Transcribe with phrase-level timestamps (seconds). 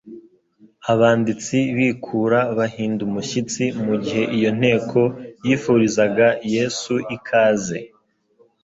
[0.93, 4.99] Abanditsi bikura bahinda umushyitsi mu gihe iyo nteko
[5.45, 7.77] yifurizaga Yesu ikaze.